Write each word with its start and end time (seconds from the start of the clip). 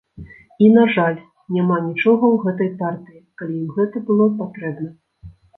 І, 0.63 0.69
на 0.77 0.85
жаль, 0.95 1.19
няма 1.57 1.77
нічога 1.89 2.23
ў 2.33 2.47
гэтай 2.47 2.69
партыі, 2.81 3.21
калі 3.43 3.53
ім 3.61 3.69
гэта 3.79 4.05
было 4.09 4.25
патрэбна. 4.41 4.89